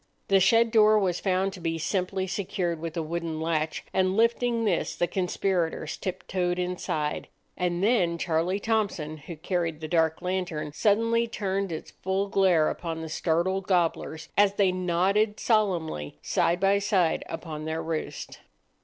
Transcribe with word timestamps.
The 0.29 0.39
shed 0.39 0.71
door 0.71 0.97
was 0.97 1.19
found 1.19 1.53
to 1.53 1.59
be 1.59 1.77
simply 1.77 2.25
secured 2.25 2.79
with 2.79 2.97
a 2.97 3.03
wooden 3.03 3.39
latch, 3.39 3.85
and 3.93 4.17
lifting 4.17 4.65
this 4.65 4.95
the 4.95 5.05
conspirators 5.05 5.95
tip 5.95 6.27
toed 6.27 6.57
inside; 6.57 7.27
and 7.55 7.83
then 7.83 8.17
Charlie 8.17 8.59
Thompson, 8.59 9.17
who 9.17 9.35
carried 9.37 9.79
the 9.79 9.87
dark 9.87 10.19
lantern, 10.23 10.71
suddenly 10.73 11.27
turned 11.27 11.71
its 11.71 11.91
glare 11.91 12.65
full 12.65 12.71
upon 12.71 13.01
the 13.01 13.09
startled 13.09 13.67
gobblers 13.67 14.29
as 14.35 14.55
they 14.55 14.71
nodded 14.71 15.39
solemnly 15.39 16.17
side 16.23 16.59
by 16.59 16.79
side 16.79 17.23
upon 17.27 17.65
their 17.65 17.83
roost. 17.83 18.39